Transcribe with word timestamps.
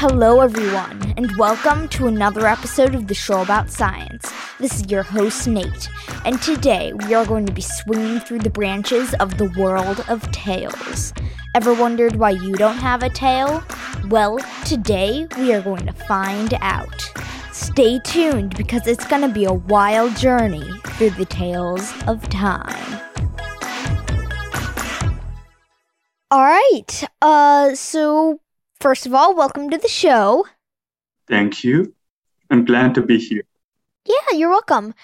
Hello, 0.00 0.42
everyone, 0.42 1.12
and 1.16 1.36
welcome 1.36 1.88
to 1.88 2.06
another 2.06 2.46
episode 2.46 2.94
of 2.94 3.08
the 3.08 3.14
Show 3.14 3.42
About 3.42 3.68
Science. 3.68 4.32
This 4.60 4.76
is 4.76 4.88
your 4.88 5.02
host, 5.02 5.48
Nate, 5.48 5.88
and 6.24 6.40
today 6.40 6.92
we 6.92 7.14
are 7.14 7.26
going 7.26 7.46
to 7.46 7.52
be 7.52 7.62
swinging 7.62 8.20
through 8.20 8.38
the 8.38 8.48
branches 8.48 9.12
of 9.14 9.38
the 9.38 9.52
world 9.58 10.04
of 10.08 10.22
tails. 10.30 11.12
Ever 11.56 11.74
wondered 11.74 12.14
why 12.14 12.30
you 12.30 12.54
don't 12.54 12.76
have 12.76 13.02
a 13.02 13.10
tail? 13.10 13.64
Well, 14.08 14.38
today 14.64 15.26
we 15.36 15.52
are 15.52 15.62
going 15.62 15.86
to 15.86 15.92
find 15.92 16.54
out. 16.60 17.12
Stay 17.50 17.98
tuned 18.04 18.56
because 18.56 18.86
it's 18.86 19.04
going 19.04 19.22
to 19.22 19.28
be 19.28 19.46
a 19.46 19.52
wild 19.52 20.14
journey 20.14 20.70
through 20.90 21.10
the 21.10 21.26
tales 21.26 21.92
of 22.06 22.22
time. 22.28 23.00
All 26.30 26.44
right. 26.44 27.04
Uh 27.20 27.74
so 27.74 28.38
First 28.80 29.06
of 29.06 29.14
all, 29.14 29.34
welcome 29.34 29.70
to 29.70 29.78
the 29.78 29.88
show. 29.88 30.46
Thank 31.26 31.64
you. 31.64 31.94
I'm 32.48 32.64
glad 32.64 32.94
to 32.94 33.02
be 33.02 33.18
here. 33.18 33.42
Yeah, 34.04 34.36
you're 34.36 34.50
welcome. 34.50 34.94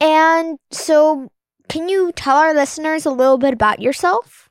And 0.00 0.58
so, 0.70 1.30
can 1.68 1.88
you 1.88 2.12
tell 2.12 2.36
our 2.36 2.54
listeners 2.54 3.06
a 3.06 3.10
little 3.10 3.38
bit 3.38 3.52
about 3.52 3.80
yourself? 3.80 4.48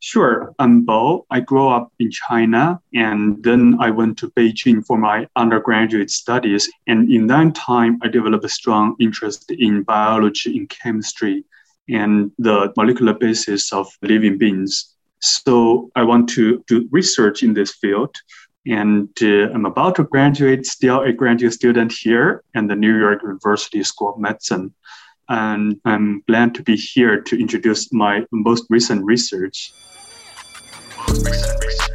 Sure. 0.00 0.54
I'm 0.58 0.86
Bo. 0.86 1.26
I 1.30 1.40
grew 1.40 1.68
up 1.68 1.92
in 1.98 2.10
China 2.10 2.80
and 2.94 3.42
then 3.44 3.76
I 3.78 3.90
went 3.90 4.16
to 4.18 4.30
Beijing 4.30 4.84
for 4.84 4.96
my 4.96 5.28
undergraduate 5.36 6.10
studies. 6.10 6.70
And 6.86 7.12
in 7.12 7.26
that 7.26 7.54
time, 7.54 7.98
I 8.02 8.08
developed 8.08 8.46
a 8.46 8.48
strong 8.48 8.96
interest 8.98 9.50
in 9.50 9.82
biology 9.82 10.56
and 10.56 10.70
chemistry 10.70 11.44
and 11.90 12.32
the 12.38 12.72
molecular 12.78 13.12
basis 13.12 13.74
of 13.74 13.88
living 14.00 14.38
beings. 14.38 14.94
So 15.20 15.90
I 15.94 16.02
want 16.02 16.28
to 16.30 16.64
do 16.66 16.88
research 16.90 17.42
in 17.42 17.54
this 17.54 17.72
field. 17.74 18.14
And 18.66 19.08
uh, 19.22 19.50
I'm 19.52 19.64
about 19.64 19.96
to 19.96 20.04
graduate, 20.04 20.66
still 20.66 21.00
a 21.00 21.12
graduate 21.12 21.54
student 21.54 21.92
here 21.92 22.44
at 22.54 22.68
the 22.68 22.76
New 22.76 22.98
York 22.98 23.22
University 23.22 23.82
School 23.82 24.14
of 24.14 24.18
Medicine. 24.18 24.74
And 25.28 25.80
I'm 25.84 26.22
glad 26.26 26.54
to 26.56 26.62
be 26.62 26.76
here 26.76 27.20
to 27.20 27.40
introduce 27.40 27.92
my 27.92 28.26
most 28.32 28.64
recent 28.68 29.04
research. 29.04 29.72
Most 31.08 31.24
recent 31.24 31.64
research. 31.64 31.89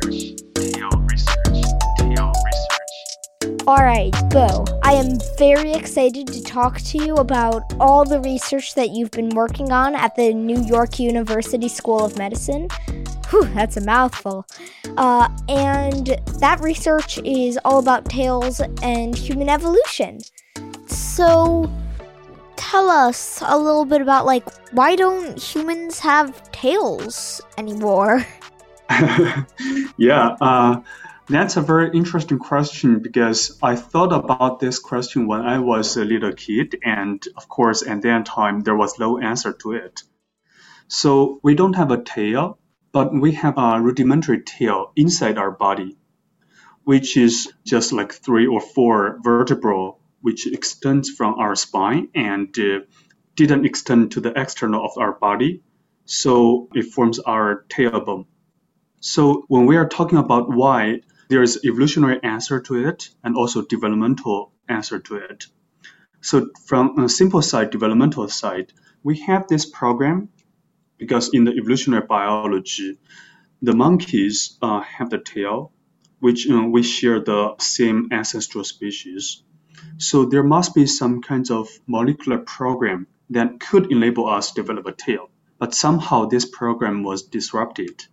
Alright, 3.68 4.14
Bo, 4.30 4.64
I 4.84 4.94
am 4.94 5.18
very 5.40 5.74
excited 5.74 6.28
to 6.28 6.44
talk 6.44 6.80
to 6.82 7.04
you 7.04 7.16
about 7.16 7.74
all 7.80 8.06
the 8.06 8.22
research 8.22 8.76
that 8.76 8.92
you've 8.92 9.10
been 9.10 9.30
working 9.30 9.72
on 9.72 9.96
at 9.96 10.16
the 10.16 10.36
New 10.36 10.62
York 10.66 11.00
University 11.00 11.68
School 11.68 12.06
of 12.06 12.16
Medicine. 12.16 12.68
Whew, 13.32 13.46
that's 13.56 13.76
a 13.76 13.82
mouthful. 13.82 14.46
Uh, 14.98 15.30
and 15.50 16.16
that 16.40 16.60
research 16.62 17.18
is 17.26 17.58
all 17.66 17.80
about 17.80 18.06
tails 18.06 18.62
and 18.84 19.18
human 19.18 19.50
evolution. 19.50 20.20
So, 20.86 21.68
tell 22.56 22.88
us 22.88 23.42
a 23.48 23.58
little 23.58 23.86
bit 23.86 24.00
about 24.00 24.28
like 24.28 24.48
why 24.74 24.96
don't 24.96 25.42
humans 25.42 25.98
have 25.98 26.52
tails 26.52 27.42
anymore? 27.58 28.24
yeah, 29.98 30.36
uh, 30.40 30.82
that's 31.28 31.58
a 31.58 31.62
very 31.62 31.96
interesting 31.96 32.38
question 32.40 33.00
because 33.00 33.58
I 33.62 33.76
thought 33.76 34.14
about 34.14 34.60
this 34.60 34.80
question 34.80 35.28
when 35.28 35.42
I 35.42 35.60
was 35.60 35.98
a 35.98 36.06
little 36.06 36.34
kid, 36.34 36.78
and 36.84 37.24
of 37.36 37.50
course, 37.50 37.82
at 37.86 38.04
that 38.04 38.26
time, 38.26 38.62
there 38.62 38.76
was 38.76 39.00
no 39.00 39.20
answer 39.20 39.54
to 39.54 39.74
it. 39.74 40.04
So 40.88 41.40
we 41.42 41.56
don't 41.56 41.76
have 41.76 41.92
a 41.92 42.02
tail, 42.02 42.60
but 42.92 43.12
we 43.12 43.32
have 43.34 43.58
a 43.58 43.82
rudimentary 43.82 44.42
tail 44.44 44.92
inside 44.96 45.38
our 45.38 45.52
body, 45.52 45.98
which 46.84 47.18
is 47.18 47.52
just 47.66 47.92
like 47.92 48.14
three 48.14 48.46
or 48.46 48.62
four 48.62 49.20
vertebrae, 49.24 49.94
which 50.22 50.46
extends 50.46 51.10
from 51.10 51.36
our 51.40 51.56
spine 51.56 52.10
and 52.14 52.58
uh, 52.60 52.82
didn't 53.36 53.66
extend 53.66 54.12
to 54.12 54.22
the 54.22 54.40
external 54.40 54.86
of 54.86 54.92
our 54.98 55.14
body. 55.14 55.64
So 56.06 56.70
it 56.76 56.94
forms 56.94 57.18
our 57.18 57.66
tailbone. 57.70 58.28
So 59.00 59.46
when 59.48 59.66
we 59.66 59.78
are 59.78 59.88
talking 59.88 60.20
about 60.20 60.50
why 60.50 61.02
there 61.30 61.44
is 61.44 61.60
evolutionary 61.66 62.20
answer 62.24 62.60
to 62.62 62.88
it 62.88 63.10
and 63.24 63.36
also 63.36 63.62
developmental 63.64 64.52
answer 64.68 65.00
to 65.00 65.16
it. 65.16 65.46
So 66.22 66.50
from 66.66 67.00
a 67.00 67.10
simple 67.10 67.42
side, 67.42 67.70
developmental 67.70 68.28
side, 68.30 68.74
we 69.04 69.20
have 69.22 69.48
this 69.48 69.66
program 69.66 70.30
because 70.98 71.30
in 71.34 71.44
the 71.44 71.52
evolutionary 71.52 72.06
biology, 72.08 72.98
the 73.62 73.74
monkeys 73.74 74.58
uh, 74.62 74.82
have 74.82 75.10
the 75.10 75.20
tail, 75.20 75.72
which 76.20 76.50
uh, 76.50 76.64
we 76.64 76.84
share 76.84 77.20
the 77.20 77.56
same 77.60 78.10
ancestral 78.12 78.64
species. 78.64 79.44
So 79.98 80.26
there 80.26 80.44
must 80.44 80.74
be 80.74 80.86
some 80.88 81.22
kinds 81.22 81.52
of 81.52 81.70
molecular 81.88 82.40
program 82.40 83.08
that 83.32 83.60
could 83.60 83.92
enable 83.92 84.28
us 84.28 84.52
to 84.52 84.62
develop 84.62 84.86
a 84.86 84.92
tail. 84.94 85.30
But 85.58 85.74
somehow 85.74 86.26
this 86.26 86.46
program 86.46 87.04
was 87.04 87.24
disrupted 87.24 88.04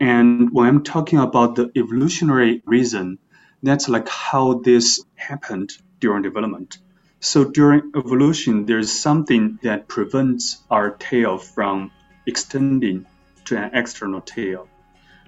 and 0.00 0.52
when 0.52 0.68
I'm 0.68 0.84
talking 0.84 1.18
about 1.18 1.56
the 1.56 1.70
evolutionary 1.76 2.62
reason, 2.64 3.18
that's 3.62 3.88
like 3.88 4.08
how 4.08 4.54
this 4.54 5.04
happened 5.16 5.72
during 5.98 6.22
development. 6.22 6.78
So 7.20 7.44
during 7.44 7.90
evolution, 7.96 8.64
there's 8.64 8.92
something 8.92 9.58
that 9.62 9.88
prevents 9.88 10.62
our 10.70 10.92
tail 10.92 11.36
from 11.36 11.90
extending 12.26 13.06
to 13.46 13.56
an 13.56 13.70
external 13.74 14.20
tail. 14.20 14.68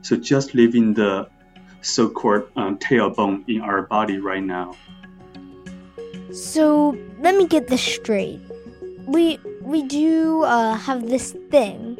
So 0.02 0.16
just 0.16 0.54
leaving 0.54 0.94
the 0.94 1.28
so-called 1.82 2.44
uh, 2.56 2.72
tailbone 2.74 3.48
in 3.48 3.62
our 3.62 3.82
body 3.82 4.18
right 4.18 4.42
now. 4.42 4.76
So 6.32 6.96
let 7.18 7.34
me 7.34 7.48
get 7.48 7.66
this 7.66 7.82
straight. 7.82 8.40
We 9.06 9.40
we 9.62 9.82
do 9.82 10.44
uh, 10.44 10.74
have 10.74 11.08
this 11.08 11.32
thing 11.50 11.98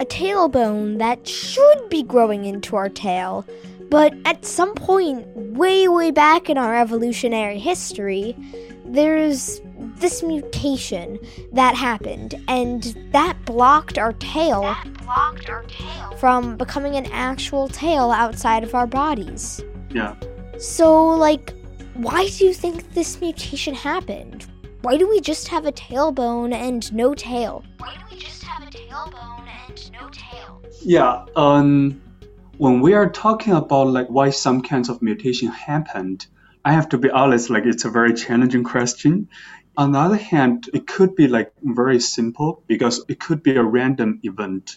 a 0.00 0.06
tailbone 0.06 0.98
that 0.98 1.28
should 1.28 1.88
be 1.90 2.02
growing 2.02 2.46
into 2.46 2.74
our 2.74 2.88
tail. 2.88 3.46
But 3.90 4.14
at 4.24 4.46
some 4.46 4.74
point, 4.74 5.26
way, 5.36 5.88
way 5.88 6.10
back 6.10 6.48
in 6.48 6.56
our 6.56 6.74
evolutionary 6.74 7.58
history, 7.58 8.34
there's 8.86 9.60
this 9.96 10.22
mutation 10.22 11.18
that 11.52 11.74
happened, 11.74 12.42
and 12.48 12.96
that 13.12 13.36
blocked 13.44 13.98
our 13.98 14.14
tail, 14.14 14.74
blocked 15.04 15.50
our 15.50 15.64
tail 15.64 16.16
from 16.16 16.56
becoming 16.56 16.96
an 16.96 17.06
actual 17.12 17.68
tail 17.68 18.10
outside 18.10 18.64
of 18.64 18.74
our 18.74 18.86
bodies. 18.86 19.60
Yeah. 19.90 20.14
So, 20.58 21.06
like, 21.08 21.52
why 21.94 22.28
do 22.28 22.46
you 22.46 22.54
think 22.54 22.94
this 22.94 23.20
mutation 23.20 23.74
happened? 23.74 24.46
Why 24.82 24.96
do 24.96 25.08
we 25.08 25.20
just 25.20 25.48
have 25.48 25.66
a 25.66 25.72
tailbone 25.72 26.54
and 26.54 26.90
no 26.94 27.14
tail? 27.14 27.64
Why 27.78 27.94
do 27.94 28.14
we 28.14 28.20
just 28.20 28.39
have 28.39 28.39
a 28.39 28.39
tailbone? 28.39 28.39
No 30.10 30.22
tail. 30.30 30.62
Yeah, 30.82 31.24
um, 31.36 32.00
when 32.56 32.80
we 32.80 32.94
are 32.94 33.08
talking 33.08 33.52
about 33.52 33.88
like 33.88 34.08
why 34.08 34.30
some 34.30 34.62
kinds 34.62 34.88
of 34.88 35.02
mutation 35.02 35.48
happened, 35.48 36.26
I 36.64 36.72
have 36.72 36.88
to 36.90 36.98
be 36.98 37.10
honest, 37.10 37.50
like 37.50 37.64
it's 37.64 37.84
a 37.84 37.90
very 37.90 38.14
challenging 38.14 38.64
question. 38.64 39.28
On 39.76 39.92
the 39.92 39.98
other 39.98 40.16
hand, 40.16 40.68
it 40.74 40.86
could 40.86 41.14
be 41.14 41.28
like 41.28 41.52
very 41.62 42.00
simple 42.00 42.62
because 42.66 43.04
it 43.08 43.18
could 43.18 43.42
be 43.42 43.56
a 43.56 43.62
random 43.62 44.20
event. 44.22 44.76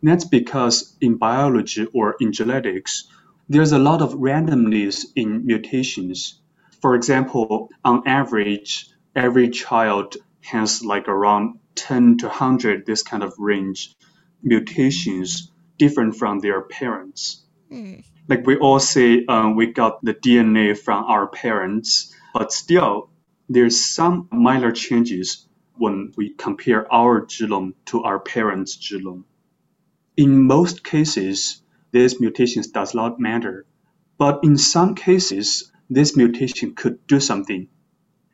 And 0.00 0.10
that's 0.10 0.24
because 0.24 0.96
in 1.00 1.16
biology 1.16 1.86
or 1.92 2.16
in 2.20 2.32
genetics, 2.32 3.08
there's 3.48 3.72
a 3.72 3.78
lot 3.78 4.00
of 4.00 4.14
randomness 4.14 5.04
in 5.16 5.44
mutations. 5.44 6.40
For 6.80 6.94
example, 6.94 7.68
on 7.84 8.06
average, 8.06 8.90
every 9.16 9.50
child 9.50 10.16
has 10.42 10.84
like 10.84 11.08
around 11.08 11.58
10 11.74 12.18
to 12.18 12.26
100, 12.26 12.86
this 12.86 13.02
kind 13.02 13.22
of 13.22 13.34
range, 13.38 13.94
mutations 14.42 15.50
different 15.78 16.16
from 16.16 16.40
their 16.40 16.62
parents. 16.62 17.44
Mm. 17.70 18.04
Like 18.28 18.46
we 18.46 18.56
all 18.56 18.80
say, 18.80 19.24
um, 19.26 19.56
we 19.56 19.72
got 19.72 20.04
the 20.04 20.14
DNA 20.14 20.76
from 20.76 21.04
our 21.04 21.26
parents, 21.26 22.14
but 22.34 22.52
still, 22.52 23.10
there's 23.48 23.82
some 23.82 24.28
minor 24.30 24.72
changes 24.72 25.46
when 25.76 26.12
we 26.16 26.30
compare 26.30 26.92
our 26.92 27.24
genome 27.24 27.74
to 27.86 28.02
our 28.02 28.18
parents' 28.18 28.76
genome. 28.76 29.24
In 30.16 30.42
most 30.42 30.84
cases, 30.84 31.62
these 31.92 32.20
mutations 32.20 32.66
does 32.66 32.94
not 32.94 33.18
matter, 33.18 33.64
but 34.18 34.40
in 34.42 34.58
some 34.58 34.94
cases, 34.94 35.70
this 35.88 36.16
mutation 36.16 36.74
could 36.74 37.06
do 37.06 37.20
something, 37.20 37.68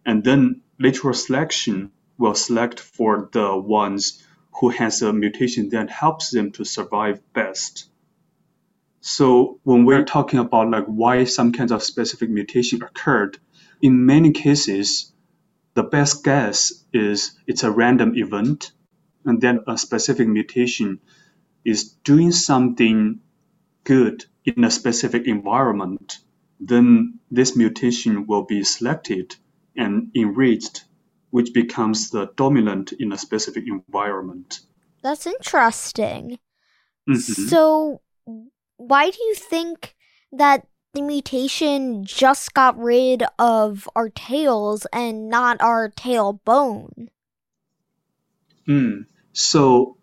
and 0.04 0.24
then 0.24 0.62
natural 0.78 1.14
selection 1.14 1.92
will 2.18 2.34
select 2.34 2.80
for 2.80 3.28
the 3.32 3.56
ones 3.56 4.24
who 4.60 4.68
has 4.70 5.02
a 5.02 5.12
mutation 5.12 5.68
that 5.70 5.90
helps 5.90 6.30
them 6.30 6.52
to 6.52 6.64
survive 6.64 7.20
best. 7.32 7.88
So 9.00 9.60
when 9.64 9.84
we're 9.84 10.04
talking 10.04 10.38
about 10.38 10.70
like 10.70 10.86
why 10.86 11.24
some 11.24 11.52
kinds 11.52 11.72
of 11.72 11.82
specific 11.82 12.30
mutation 12.30 12.82
occurred, 12.82 13.38
in 13.82 14.06
many 14.06 14.32
cases, 14.32 15.12
the 15.74 15.82
best 15.82 16.24
guess 16.24 16.72
is 16.92 17.38
it's 17.46 17.64
a 17.64 17.70
random 17.70 18.16
event, 18.16 18.72
and 19.24 19.40
then 19.40 19.60
a 19.66 19.76
specific 19.76 20.28
mutation 20.28 21.00
is 21.64 21.90
doing 22.04 22.30
something 22.30 23.20
good 23.82 24.24
in 24.44 24.64
a 24.64 24.70
specific 24.70 25.26
environment. 25.26 26.18
Then 26.60 27.18
this 27.30 27.56
mutation 27.56 28.26
will 28.26 28.44
be 28.44 28.62
selected 28.64 29.34
and 29.76 30.10
enriched, 30.14 30.84
which 31.34 31.52
becomes 31.52 32.10
the 32.10 32.30
dominant 32.36 32.92
in 32.92 33.10
a 33.10 33.18
specific 33.18 33.64
environment. 33.66 34.60
That's 35.02 35.26
interesting. 35.26 36.38
Mm-hmm. 37.10 37.48
So, 37.48 38.02
why 38.76 39.10
do 39.10 39.18
you 39.20 39.34
think 39.34 39.96
that 40.30 40.68
the 40.92 41.02
mutation 41.02 42.04
just 42.04 42.54
got 42.54 42.78
rid 42.78 43.24
of 43.36 43.88
our 43.96 44.10
tails 44.10 44.86
and 44.92 45.28
not 45.28 45.60
our 45.60 45.88
tailbone? 45.90 47.08
Hmm. 48.66 48.98
So, 49.32 49.98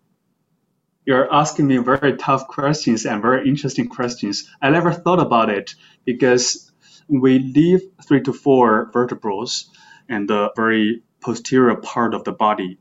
you're 1.06 1.32
asking 1.32 1.66
me 1.66 1.78
very 1.78 2.18
tough 2.18 2.46
questions 2.46 3.06
and 3.06 3.22
very 3.22 3.48
interesting 3.48 3.88
questions. 3.88 4.50
I 4.60 4.68
never 4.68 4.92
thought 4.92 5.18
about 5.18 5.48
it 5.48 5.76
because 6.04 6.70
we 7.08 7.38
leave 7.38 7.80
three 8.06 8.20
to 8.20 8.34
four 8.34 8.90
vertebrates 8.92 9.70
and 10.10 10.28
the 10.28 10.50
very 10.54 11.02
posterior 11.22 11.76
part 11.76 12.14
of 12.14 12.24
the 12.24 12.32
body. 12.32 12.78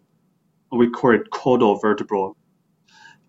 We 0.71 0.89
call 0.89 1.15
it 1.15 1.29
caudal 1.29 1.79
vertebra. 1.79 2.31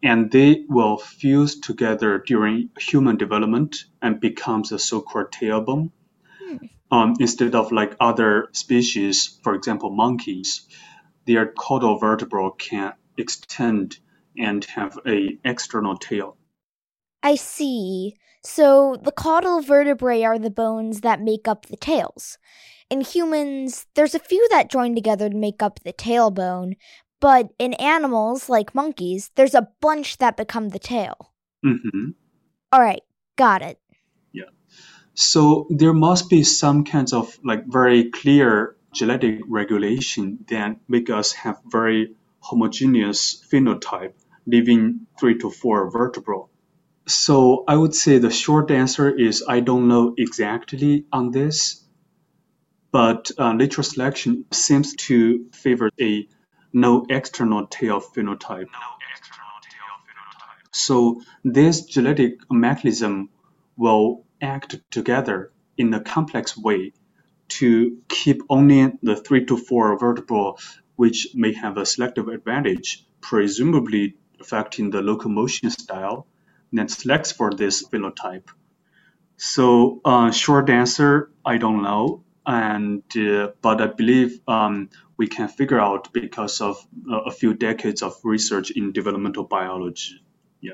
And 0.02 0.30
they 0.30 0.64
will 0.68 0.98
fuse 0.98 1.60
together 1.60 2.18
during 2.18 2.70
human 2.78 3.16
development 3.16 3.84
and 4.00 4.20
becomes 4.20 4.72
a 4.72 4.78
so-called 4.78 5.30
tailbone. 5.30 5.90
Hmm. 6.40 6.56
Um, 6.90 7.14
instead 7.20 7.54
of 7.54 7.72
like 7.72 7.96
other 8.00 8.48
species, 8.52 9.38
for 9.42 9.54
example, 9.54 9.90
monkeys, 9.90 10.66
their 11.26 11.46
caudal 11.46 11.98
vertebra 11.98 12.50
can 12.58 12.94
extend 13.16 13.98
and 14.36 14.64
have 14.64 14.98
a 15.06 15.38
external 15.44 15.96
tail. 15.96 16.36
I 17.22 17.36
see. 17.36 18.16
So 18.44 18.96
the 19.00 19.12
caudal 19.12 19.60
vertebrae 19.60 20.22
are 20.24 20.38
the 20.38 20.50
bones 20.50 21.02
that 21.02 21.20
make 21.20 21.46
up 21.46 21.66
the 21.66 21.76
tails. 21.76 22.38
In 22.92 23.00
humans, 23.00 23.86
there's 23.94 24.14
a 24.14 24.18
few 24.18 24.46
that 24.50 24.68
join 24.68 24.94
together 24.94 25.30
to 25.30 25.34
make 25.34 25.62
up 25.62 25.80
the 25.80 25.94
tailbone, 25.94 26.74
but 27.22 27.48
in 27.58 27.72
animals, 27.74 28.50
like 28.50 28.74
monkeys, 28.74 29.30
there's 29.34 29.54
a 29.54 29.68
bunch 29.80 30.18
that 30.18 30.36
become 30.36 30.68
the 30.68 30.78
tail. 30.78 31.32
Mm-hmm. 31.64 32.10
All 32.70 32.80
right, 32.82 33.00
got 33.36 33.62
it. 33.62 33.78
Yeah. 34.30 34.50
So 35.14 35.68
there 35.70 35.94
must 35.94 36.28
be 36.28 36.42
some 36.42 36.84
kinds 36.84 37.14
of 37.14 37.38
like 37.42 37.64
very 37.66 38.10
clear 38.10 38.76
genetic 38.92 39.40
regulation 39.48 40.44
that 40.50 40.76
make 40.86 41.08
us 41.08 41.32
have 41.32 41.62
very 41.64 42.14
homogeneous 42.40 43.42
phenotype, 43.50 44.12
leaving 44.46 45.06
three 45.18 45.38
to 45.38 45.48
four 45.48 45.90
vertebrae. 45.90 46.44
So 47.06 47.64
I 47.66 47.74
would 47.74 47.94
say 47.94 48.18
the 48.18 48.30
short 48.30 48.70
answer 48.70 49.08
is 49.08 49.42
I 49.48 49.60
don't 49.60 49.88
know 49.88 50.12
exactly 50.18 51.06
on 51.10 51.30
this, 51.30 51.81
but 52.92 53.30
uh, 53.38 53.52
natural 53.52 53.84
selection 53.84 54.44
seems 54.52 54.94
to 54.94 55.46
favor 55.52 55.90
a 56.00 56.28
no 56.72 57.04
external 57.08 57.66
tail 57.66 58.00
phenotype. 58.00 58.68
So 60.72 61.22
this 61.44 61.82
genetic 61.82 62.40
mechanism 62.50 63.30
will 63.76 64.24
act 64.40 64.78
together 64.90 65.52
in 65.76 65.92
a 65.94 66.00
complex 66.00 66.56
way 66.56 66.92
to 67.48 67.98
keep 68.08 68.42
only 68.48 68.92
the 69.02 69.16
three 69.16 69.44
to 69.46 69.56
four 69.56 69.98
vertebrae 69.98 70.52
which 70.96 71.28
may 71.34 71.52
have 71.52 71.76
a 71.78 71.86
selective 71.86 72.28
advantage, 72.28 73.04
presumably 73.20 74.16
affecting 74.40 74.90
the 74.90 75.02
locomotion 75.02 75.70
style 75.70 76.26
that 76.72 76.90
selects 76.90 77.32
for 77.32 77.52
this 77.52 77.86
phenotype. 77.88 78.48
So, 79.36 80.00
uh, 80.04 80.30
short 80.30 80.70
answer, 80.70 81.30
I 81.44 81.58
don't 81.58 81.82
know, 81.82 82.24
and 82.46 83.02
uh, 83.16 83.48
but 83.60 83.80
I 83.80 83.86
believe 83.86 84.40
um, 84.48 84.90
we 85.16 85.26
can 85.26 85.48
figure 85.48 85.80
out 85.80 86.12
because 86.12 86.60
of 86.60 86.84
uh, 87.10 87.20
a 87.20 87.30
few 87.30 87.54
decades 87.54 88.02
of 88.02 88.14
research 88.24 88.70
in 88.70 88.92
developmental 88.92 89.44
biology. 89.44 90.24
Yeah. 90.60 90.72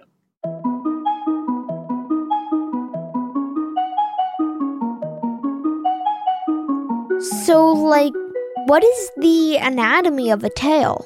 So, 7.45 7.73
like, 7.73 8.15
what 8.67 8.85
is 8.85 9.11
the 9.19 9.57
anatomy 9.57 10.31
of 10.31 10.45
a 10.45 10.51
tail? 10.51 11.05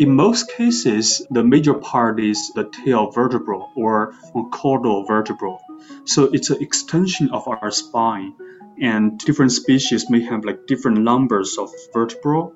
In 0.00 0.16
most 0.16 0.50
cases, 0.50 1.24
the 1.30 1.44
major 1.44 1.74
part 1.74 2.18
is 2.18 2.50
the 2.54 2.64
tail 2.64 3.12
vertebra 3.12 3.58
or 3.76 4.12
caudal 4.50 5.04
vertebra. 5.04 5.56
So 6.04 6.24
it's 6.32 6.50
an 6.50 6.60
extension 6.60 7.30
of 7.30 7.46
our 7.46 7.70
spine, 7.70 8.34
and 8.80 9.18
different 9.18 9.52
species 9.52 10.10
may 10.10 10.22
have 10.22 10.44
like 10.44 10.66
different 10.66 10.98
numbers 10.98 11.58
of 11.58 11.72
vertebrae. 11.92 12.48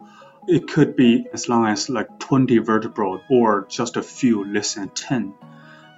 It 0.47 0.69
could 0.69 0.97
be 0.97 1.27
as 1.33 1.49
long 1.49 1.67
as 1.67 1.89
like 1.89 2.19
20 2.19 2.59
vertebrae 2.59 3.21
or 3.31 3.67
just 3.69 3.97
a 3.97 4.03
few 4.03 4.45
less 4.45 4.75
than 4.75 4.89
10. 4.89 5.35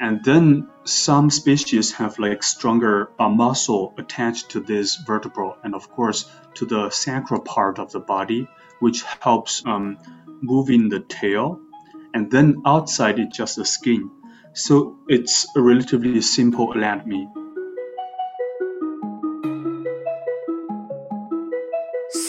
And 0.01 0.25
then 0.25 0.69
some 0.85 1.29
species 1.31 1.93
have 1.93 2.19
like 2.19 2.43
stronger 2.43 3.11
uh, 3.19 3.29
muscle 3.29 3.93
attached 3.99 4.51
to 4.51 4.61
this 4.61 4.97
vertebra 4.97 5.57
and 5.63 5.75
of 5.75 5.91
course 5.91 6.31
to 6.55 6.65
the 6.65 6.91
sacral 6.91 7.43
part 7.43 7.79
of 7.79 7.93
the 7.93 8.01
body, 8.01 8.49
which 8.81 9.03
helps 9.21 9.63
um, 9.67 9.99
moving 10.41 10.89
the 10.89 11.01
tail, 11.01 11.61
and 12.15 12.31
then 12.31 12.63
outside 12.67 13.19
is 13.19 13.29
just 13.33 13.57
the 13.57 13.65
skin. 13.65 14.11
So 14.53 14.99
it's 15.07 15.47
a 15.55 15.61
relatively 15.61 16.21
simple 16.23 16.73
anatomy. 16.73 17.29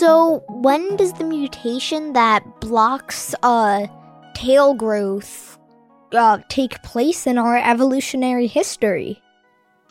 So 0.01 0.43
when 0.47 0.95
does 0.95 1.13
the 1.13 1.23
mutation 1.23 2.13
that 2.13 2.59
blocks 2.59 3.35
uh, 3.43 3.85
tail 4.33 4.73
growth 4.73 5.59
uh, 6.11 6.39
take 6.49 6.81
place 6.81 7.27
in 7.27 7.37
our 7.37 7.55
evolutionary 7.55 8.47
history? 8.47 9.21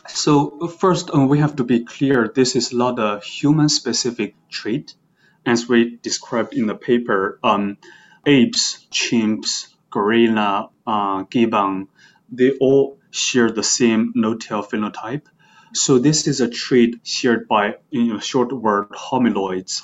So 0.09 0.67
first, 0.67 1.11
uh, 1.15 1.25
we 1.25 1.39
have 1.39 1.55
to 1.55 1.63
be 1.63 1.85
clear. 1.85 2.27
This 2.27 2.57
is 2.57 2.73
not 2.73 2.99
a 2.99 3.21
human-specific 3.21 4.35
trait, 4.49 4.95
as 5.45 5.69
we 5.69 5.95
described 6.03 6.55
in 6.55 6.67
the 6.67 6.75
paper. 6.75 7.39
Um, 7.41 7.77
apes, 8.25 8.85
chimps, 8.91 9.69
gorilla, 9.91 10.71
uh, 10.85 11.23
gibbon, 11.29 11.87
they 12.29 12.51
all 12.59 12.97
share 13.11 13.49
the 13.49 13.63
same 13.63 14.11
no-tail 14.13 14.61
phenotype. 14.61 15.27
So 15.73 15.99
this 15.99 16.27
is 16.27 16.41
a 16.41 16.49
trait 16.49 16.99
shared 17.03 17.47
by, 17.47 17.77
in 17.93 18.11
a 18.11 18.19
short 18.19 18.51
word, 18.51 18.89
hominoids. 18.89 19.81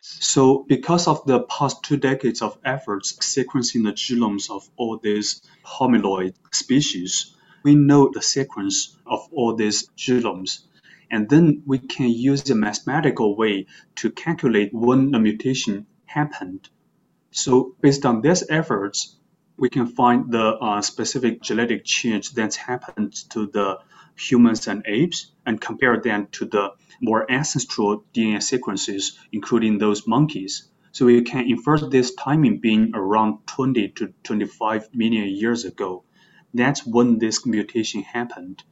So 0.00 0.64
because 0.68 1.06
of 1.06 1.24
the 1.26 1.40
past 1.40 1.82
two 1.82 1.96
decades 1.96 2.42
of 2.42 2.58
efforts 2.64 3.12
sequencing 3.14 3.84
the 3.84 3.92
genomes 3.92 4.50
of 4.50 4.68
all 4.76 4.98
these 4.98 5.42
hominoid 5.64 6.34
species, 6.52 7.34
we 7.62 7.74
know 7.74 8.10
the 8.12 8.22
sequence 8.22 8.96
of 9.06 9.28
all 9.32 9.54
these 9.54 9.88
genomes. 9.96 10.64
And 11.10 11.28
then 11.28 11.62
we 11.66 11.78
can 11.78 12.08
use 12.08 12.48
a 12.50 12.54
mathematical 12.54 13.36
way 13.36 13.66
to 13.96 14.10
calculate 14.10 14.72
when 14.72 15.10
the 15.10 15.18
mutation 15.18 15.86
happened 16.06 16.68
so 17.32 17.76
based 17.80 18.04
on 18.04 18.20
these 18.20 18.48
efforts, 18.50 19.16
we 19.56 19.68
can 19.68 19.86
find 19.86 20.32
the 20.32 20.56
uh, 20.56 20.82
specific 20.82 21.42
genetic 21.42 21.84
change 21.84 22.32
that's 22.32 22.56
happened 22.56 23.14
to 23.30 23.46
the 23.46 23.78
humans 24.20 24.66
and 24.68 24.82
apes 24.86 25.32
and 25.46 25.60
compare 25.60 25.98
them 25.98 26.28
to 26.32 26.44
the 26.44 26.70
more 27.00 27.30
ancestral 27.30 28.04
DNA 28.14 28.42
sequences, 28.42 29.18
including 29.32 29.78
those 29.78 30.06
monkeys. 30.06 30.68
So 30.92 31.06
we 31.06 31.22
can 31.22 31.48
infer 31.48 31.78
this 31.78 32.14
timing 32.14 32.58
being 32.60 32.92
around 32.94 33.46
20 33.46 33.88
to 33.88 34.12
25 34.22 34.94
million 34.94 35.28
years 35.28 35.64
ago. 35.64 36.04
That's 36.52 36.84
when 36.86 37.18
this 37.18 37.46
mutation 37.46 38.02
happened. 38.02 38.62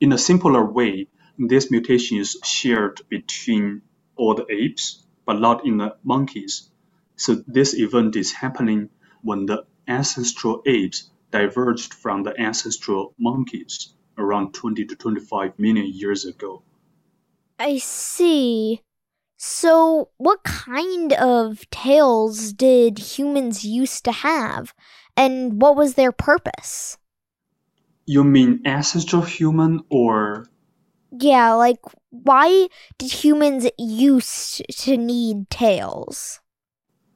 In 0.00 0.12
a 0.12 0.18
simpler 0.18 0.64
way, 0.64 1.08
this 1.38 1.70
mutation 1.70 2.18
is 2.18 2.38
shared 2.42 3.00
between 3.08 3.82
all 4.16 4.34
the 4.34 4.46
apes, 4.48 5.04
but 5.26 5.38
not 5.38 5.66
in 5.66 5.76
the 5.76 5.96
monkeys. 6.02 6.70
So 7.16 7.34
this 7.46 7.74
event 7.74 8.16
is 8.16 8.32
happening 8.32 8.88
when 9.22 9.46
the 9.46 9.66
ancestral 9.86 10.62
apes 10.64 11.10
diverged 11.30 11.92
from 11.92 12.22
the 12.22 12.40
ancestral 12.40 13.14
monkeys 13.18 13.92
around 14.18 14.52
20 14.54 14.84
to 14.84 14.96
25 14.96 15.58
million 15.58 15.90
years 15.92 16.24
ago. 16.24 16.62
I 17.58 17.78
see. 17.78 18.82
So, 19.36 20.10
what 20.16 20.42
kind 20.42 21.12
of 21.12 21.68
tails 21.70 22.52
did 22.52 22.98
humans 22.98 23.64
used 23.64 24.04
to 24.04 24.12
have? 24.12 24.74
And 25.16 25.62
what 25.62 25.76
was 25.76 25.94
their 25.94 26.12
purpose? 26.12 26.98
You 28.06 28.24
mean 28.24 28.62
ancestral 28.64 29.22
human 29.22 29.80
or? 29.90 30.46
Yeah, 31.12 31.54
like, 31.54 31.78
why 32.10 32.68
did 32.98 33.12
humans 33.12 33.68
used 33.78 34.62
to 34.80 34.96
need 34.96 35.50
tails? 35.50 36.40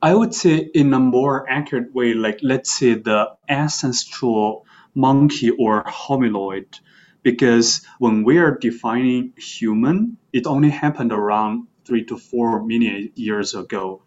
I 0.01 0.15
would 0.15 0.35
say, 0.35 0.71
in 0.75 0.95
a 0.95 0.99
more 0.99 1.49
accurate 1.51 1.95
way, 1.95 2.15
like, 2.15 2.41
let's 2.43 2.73
say 2.73 2.95
the 2.95 3.31
ancestral 3.49 4.67
monkey 4.95 5.51
or 5.51 5.85
hominoid 5.85 6.81
because 7.23 7.87
when 7.99 8.25
we 8.25 8.39
are 8.39 8.57
defining 8.59 9.33
human, 9.37 10.19
it 10.33 10.47
only 10.47 10.71
happened 10.71 11.13
around 11.13 11.69
three 11.85 12.05
to 12.05 12.17
four 12.17 12.65
million 12.65 13.11
years 13.15 13.55
ago. 13.55 14.03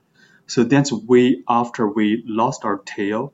So 0.47 0.63
that's 0.63 0.91
way 0.91 1.43
after 1.47 1.87
we 1.87 2.23
lost 2.25 2.65
our 2.65 2.77
tail. 2.79 3.33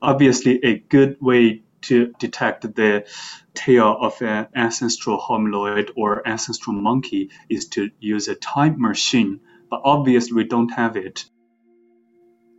Obviously, 0.00 0.64
a 0.64 0.78
good 0.78 1.16
way 1.20 1.62
to 1.82 2.12
detect 2.18 2.74
the 2.74 3.06
tail 3.54 3.96
of 4.00 4.20
an 4.22 4.48
ancestral 4.54 5.18
hominoid 5.20 5.90
or 5.96 6.26
ancestral 6.26 6.74
monkey 6.74 7.30
is 7.48 7.68
to 7.68 7.90
use 8.00 8.28
a 8.28 8.34
time 8.34 8.80
machine, 8.80 9.40
but 9.70 9.80
obviously 9.84 10.34
we 10.34 10.44
don't 10.44 10.70
have 10.70 10.96
it. 10.96 11.24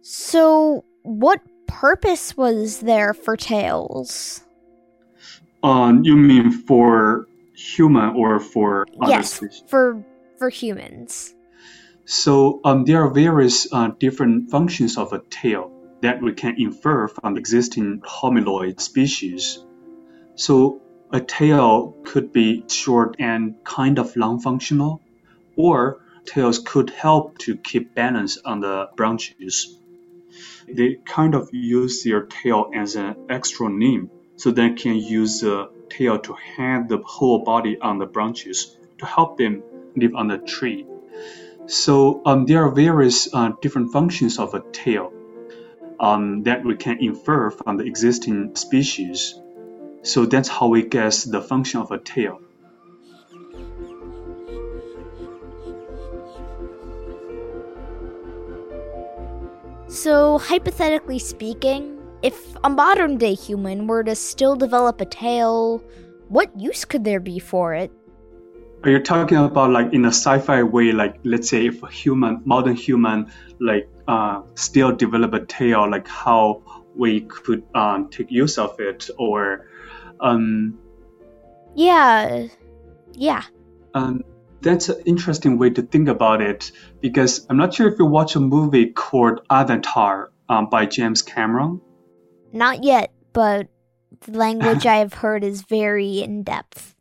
So, 0.01 0.85
what 1.03 1.41
purpose 1.69 2.35
was 2.35 2.79
there 2.79 3.13
for 3.13 3.37
tails? 3.37 4.43
Um, 5.63 6.03
you 6.03 6.15
mean 6.15 6.51
for 6.51 7.27
human 7.55 8.15
or 8.15 8.39
for 8.39 8.85
other 9.01 9.11
yes, 9.11 9.33
species? 9.33 9.63
for 9.67 10.03
for 10.37 10.49
humans. 10.49 11.33
So 12.05 12.61
um, 12.63 12.85
there 12.85 13.03
are 13.03 13.09
various 13.09 13.71
uh, 13.71 13.89
different 13.99 14.49
functions 14.49 14.97
of 14.97 15.13
a 15.13 15.21
tail 15.29 15.71
that 16.01 16.21
we 16.21 16.33
can 16.33 16.55
infer 16.57 17.07
from 17.07 17.37
existing 17.37 18.01
hominoid 18.01 18.79
species. 18.79 19.63
So 20.35 20.81
a 21.11 21.19
tail 21.19 21.95
could 22.05 22.31
be 22.31 22.63
short 22.67 23.17
and 23.19 23.55
kind 23.63 23.99
of 23.99 24.15
long 24.15 24.39
functional, 24.39 25.01
or 25.55 26.01
tails 26.25 26.59
could 26.59 26.89
help 26.89 27.37
to 27.39 27.57
keep 27.57 27.93
balance 27.95 28.37
on 28.43 28.61
the 28.61 28.87
branches. 28.95 29.77
They 30.67 30.97
kind 31.05 31.35
of 31.35 31.49
use 31.51 32.03
their 32.03 32.23
tail 32.25 32.71
as 32.73 32.95
an 32.95 33.15
extra 33.29 33.67
limb, 33.67 34.09
so 34.35 34.51
they 34.51 34.71
can 34.71 34.95
use 34.95 35.41
the 35.41 35.69
tail 35.89 36.19
to 36.19 36.33
hang 36.33 36.87
the 36.87 36.99
whole 36.99 37.43
body 37.43 37.77
on 37.79 37.97
the 37.97 38.05
branches 38.05 38.77
to 38.99 39.05
help 39.05 39.37
them 39.37 39.63
live 39.95 40.15
on 40.15 40.27
the 40.27 40.37
tree. 40.37 40.85
So 41.65 42.21
um, 42.25 42.45
there 42.45 42.63
are 42.65 42.71
various 42.71 43.33
uh, 43.33 43.51
different 43.61 43.91
functions 43.91 44.39
of 44.39 44.53
a 44.53 44.63
tail 44.71 45.11
um, 45.99 46.43
that 46.43 46.63
we 46.63 46.75
can 46.75 46.97
infer 46.99 47.51
from 47.51 47.77
the 47.77 47.85
existing 47.85 48.55
species. 48.55 49.39
So 50.01 50.25
that's 50.25 50.47
how 50.47 50.67
we 50.67 50.83
guess 50.83 51.25
the 51.25 51.41
function 51.41 51.81
of 51.81 51.91
a 51.91 51.99
tail. 51.99 52.39
So, 59.89 60.37
hypothetically 60.37 61.17
speaking, 61.17 61.97
if 62.21 62.55
a 62.63 62.69
modern 62.69 63.17
day 63.17 63.33
human 63.33 63.87
were 63.87 64.03
to 64.03 64.13
still 64.13 64.55
develop 64.55 65.01
a 65.01 65.05
tail, 65.05 65.81
what 66.27 66.51
use 66.55 66.85
could 66.85 67.03
there 67.03 67.19
be 67.19 67.39
for 67.39 67.73
it? 67.73 67.91
Are 68.83 68.91
you 68.91 68.99
talking 68.99 69.37
about 69.37 69.71
like 69.71 69.91
in 69.91 70.05
a 70.05 70.13
sci-fi 70.13 70.61
way, 70.61 70.91
like 70.91 71.19
let's 71.23 71.49
say 71.49 71.65
if 71.65 71.81
a 71.81 71.89
human, 71.89 72.39
modern 72.45 72.75
human, 72.75 73.31
like 73.59 73.89
uh, 74.07 74.43
still 74.53 74.95
develop 74.95 75.33
a 75.33 75.43
tail, 75.45 75.89
like 75.89 76.07
how 76.07 76.61
we 76.95 77.21
could 77.21 77.63
um, 77.73 78.09
take 78.11 78.29
use 78.29 78.59
of 78.59 78.79
it, 78.79 79.09
or 79.17 79.67
um, 80.19 80.77
yeah, 81.73 82.45
yeah. 83.13 83.43
Um, 83.95 84.23
that's 84.61 84.89
an 84.89 85.01
interesting 85.05 85.57
way 85.57 85.69
to 85.71 85.81
think 85.81 86.07
about 86.07 86.41
it 86.41 86.71
because 87.01 87.45
I'm 87.49 87.57
not 87.57 87.73
sure 87.73 87.87
if 87.87 87.99
you 87.99 88.05
watch 88.05 88.35
a 88.35 88.39
movie 88.39 88.87
called 88.87 89.41
Avatar 89.49 90.31
um, 90.47 90.69
by 90.69 90.85
James 90.85 91.21
Cameron. 91.21 91.81
Not 92.51 92.83
yet, 92.83 93.11
but 93.33 93.67
the 94.21 94.37
language 94.37 94.85
I 94.95 94.97
have 94.97 95.13
heard 95.13 95.43
is 95.43 95.61
very 95.61 96.21
in 96.21 96.43
depth. 96.43 96.95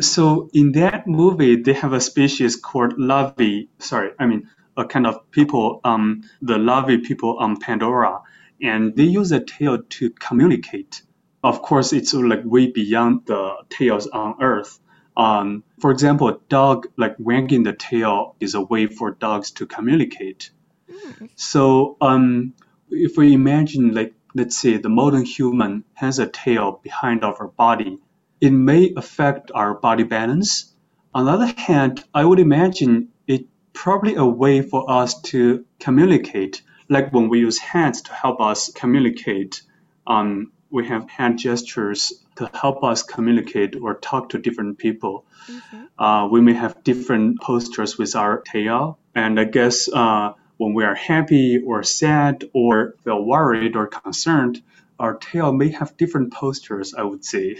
So 0.00 0.48
in 0.52 0.72
that 0.72 1.06
movie, 1.06 1.56
they 1.56 1.72
have 1.72 1.92
a 1.92 2.00
species 2.00 2.56
called 2.56 2.98
Na'vi. 2.98 3.68
Sorry, 3.78 4.10
I 4.18 4.26
mean 4.26 4.48
a 4.76 4.84
kind 4.84 5.06
of 5.08 5.28
people, 5.32 5.80
um, 5.82 6.22
the 6.40 6.54
Na'vi 6.54 7.02
people 7.02 7.36
on 7.38 7.58
Pandora, 7.58 8.20
and 8.62 8.94
they 8.96 9.04
use 9.04 9.32
a 9.32 9.44
tail 9.44 9.78
to 9.82 10.10
communicate. 10.10 11.02
Of 11.42 11.62
course, 11.62 11.92
it's 11.92 12.14
like 12.14 12.42
way 12.44 12.70
beyond 12.70 13.26
the 13.26 13.54
tails 13.70 14.06
on 14.06 14.36
Earth. 14.40 14.78
Um, 15.18 15.64
for 15.80 15.90
example, 15.90 16.28
a 16.28 16.38
dog 16.48 16.86
like 16.96 17.16
wagging 17.18 17.64
the 17.64 17.72
tail 17.72 18.36
is 18.38 18.54
a 18.54 18.62
way 18.62 18.86
for 18.86 19.10
dogs 19.10 19.50
to 19.52 19.66
communicate. 19.66 20.50
Mm. 20.88 21.30
So 21.34 21.96
um, 22.00 22.54
if 22.88 23.16
we 23.16 23.34
imagine 23.34 23.94
like 23.94 24.14
let's 24.34 24.56
say 24.56 24.76
the 24.76 24.88
modern 24.88 25.24
human 25.24 25.84
has 25.94 26.20
a 26.20 26.26
tail 26.26 26.80
behind 26.82 27.24
our 27.24 27.48
body, 27.48 27.98
it 28.40 28.50
may 28.50 28.92
affect 28.96 29.50
our 29.52 29.74
body 29.74 30.04
balance. 30.04 30.72
On 31.12 31.24
the 31.24 31.32
other 31.32 31.52
hand, 31.56 32.04
I 32.14 32.24
would 32.24 32.38
imagine 32.38 33.08
it 33.26 33.46
probably 33.72 34.14
a 34.14 34.24
way 34.24 34.62
for 34.62 34.88
us 34.88 35.20
to 35.22 35.64
communicate, 35.80 36.62
like 36.88 37.12
when 37.12 37.28
we 37.28 37.40
use 37.40 37.58
hands 37.58 38.02
to 38.02 38.12
help 38.12 38.40
us 38.40 38.70
communicate. 38.72 39.62
Um, 40.06 40.52
we 40.70 40.86
have 40.86 41.08
hand 41.08 41.38
gestures 41.38 42.12
to 42.36 42.50
help 42.54 42.84
us 42.84 43.02
communicate 43.02 43.76
or 43.80 43.94
talk 43.94 44.28
to 44.30 44.38
different 44.38 44.78
people. 44.78 45.24
Mm-hmm. 45.46 46.02
Uh, 46.02 46.28
we 46.28 46.40
may 46.40 46.52
have 46.52 46.84
different 46.84 47.40
postures 47.40 47.98
with 47.98 48.14
our 48.14 48.42
tail, 48.42 48.98
and 49.14 49.40
I 49.40 49.44
guess 49.44 49.88
uh, 49.88 50.34
when 50.58 50.74
we 50.74 50.84
are 50.84 50.94
happy 50.94 51.58
or 51.58 51.82
sad 51.82 52.44
or 52.52 52.94
feel 53.04 53.24
worried 53.24 53.76
or 53.76 53.86
concerned, 53.86 54.62
our 54.98 55.16
tail 55.16 55.52
may 55.52 55.70
have 55.70 55.96
different 55.96 56.32
postures, 56.32 56.94
I 56.94 57.02
would 57.02 57.24
say. 57.24 57.56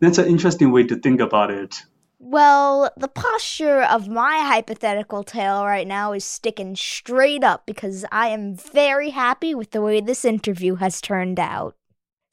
That's 0.00 0.18
an 0.18 0.26
interesting 0.26 0.70
way 0.70 0.84
to 0.84 0.96
think 0.96 1.20
about 1.20 1.50
it. 1.50 1.82
Well, 2.18 2.90
the 2.96 3.08
posture 3.08 3.82
of 3.82 4.08
my 4.08 4.38
hypothetical 4.38 5.24
tail 5.24 5.64
right 5.64 5.86
now 5.86 6.12
is 6.12 6.24
sticking 6.24 6.74
straight 6.74 7.44
up 7.44 7.66
because 7.66 8.04
I 8.10 8.28
am 8.28 8.54
very 8.54 9.10
happy 9.10 9.54
with 9.54 9.72
the 9.72 9.82
way 9.82 10.00
this 10.00 10.24
interview 10.24 10.76
has 10.76 11.02
turned 11.02 11.38
out. 11.38 11.76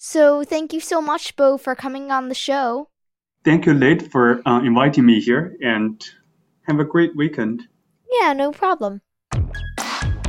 So, 0.04 0.44
thank 0.44 0.74
you 0.74 0.80
so 0.80 1.00
much, 1.00 1.36
Bo, 1.36 1.60
for 1.60 1.76
coming 1.76 2.10
on 2.10 2.28
the 2.28 2.34
show. 2.34 2.90
Thank 3.46 3.68
you, 3.68 3.76
Nate, 3.76 4.12
for 4.12 4.42
uh, 4.48 4.60
inviting 4.64 5.06
me 5.06 5.20
here, 5.20 5.56
and 5.62 6.04
have 6.64 6.80
a 6.80 6.84
great 6.84 7.16
weekend. 7.16 7.68
Yeah, 8.20 8.34
no 8.34 8.52
problem. 8.52 9.02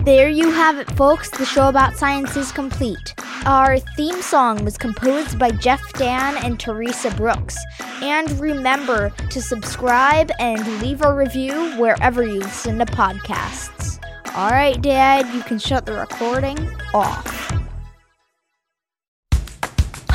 There 0.05 0.29
you 0.29 0.51
have 0.51 0.77
it, 0.79 0.91
folks. 0.91 1.31
The 1.31 1.47
show 1.47 1.71
about 1.71 1.97
science 1.97 2.37
is 2.37 2.53
complete. 2.53 3.15
Our 3.47 3.79
theme 3.97 4.21
song 4.21 4.63
was 4.63 4.77
composed 4.77 5.39
by 5.39 5.53
Jeff 5.53 5.81
Dan 5.95 6.37
and 6.45 6.61
Teresa 6.61 7.11
Brooks. 7.15 7.57
And 8.03 8.31
remember 8.39 9.09
to 9.31 9.41
subscribe 9.41 10.31
and 10.39 10.83
leave 10.83 11.01
a 11.01 11.15
review 11.15 11.79
wherever 11.79 12.23
you 12.23 12.41
listen 12.41 12.79
to 12.79 12.85
podcasts. 12.85 13.99
All 14.35 14.51
right, 14.51 14.81
Dad, 14.83 15.35
you 15.35 15.43
can 15.43 15.59
shut 15.59 15.87
the 15.87 15.95
recording 15.95 16.59
off. 16.93 17.62